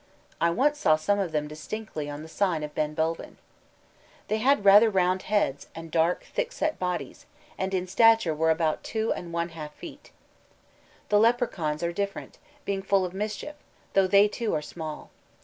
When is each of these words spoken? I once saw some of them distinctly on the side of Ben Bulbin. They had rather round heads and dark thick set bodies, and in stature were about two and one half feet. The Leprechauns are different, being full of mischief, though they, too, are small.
I 0.41 0.49
once 0.49 0.79
saw 0.79 0.95
some 0.95 1.19
of 1.19 1.31
them 1.31 1.47
distinctly 1.47 2.09
on 2.09 2.23
the 2.23 2.27
side 2.27 2.63
of 2.63 2.73
Ben 2.73 2.95
Bulbin. 2.95 3.37
They 4.29 4.39
had 4.39 4.65
rather 4.65 4.89
round 4.89 5.21
heads 5.21 5.67
and 5.75 5.91
dark 5.91 6.23
thick 6.23 6.51
set 6.51 6.79
bodies, 6.79 7.27
and 7.55 7.71
in 7.71 7.85
stature 7.85 8.33
were 8.33 8.49
about 8.49 8.83
two 8.83 9.13
and 9.13 9.31
one 9.31 9.49
half 9.49 9.75
feet. 9.75 10.09
The 11.09 11.19
Leprechauns 11.19 11.83
are 11.83 11.93
different, 11.93 12.39
being 12.65 12.81
full 12.81 13.05
of 13.05 13.13
mischief, 13.13 13.53
though 13.93 14.07
they, 14.07 14.27
too, 14.27 14.55
are 14.55 14.61
small. 14.63 15.11